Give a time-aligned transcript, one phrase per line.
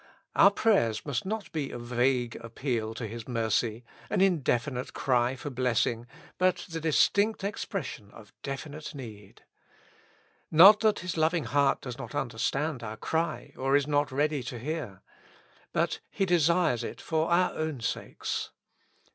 [0.35, 5.35] Our prayers must not be a vague appeal to His mercy, an in definite cry
[5.35, 6.07] for blessing,
[6.39, 9.43] but the distinct expression of definite need.
[10.49, 14.57] Not that His loving heart does not understand our cry, or is not ready to
[14.57, 15.03] hear.
[15.71, 18.49] But He desires it for our own sakes.